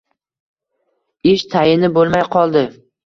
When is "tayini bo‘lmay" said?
1.51-2.25